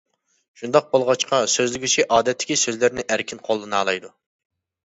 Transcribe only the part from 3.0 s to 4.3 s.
ئەركىن قوللىنالايدۇ.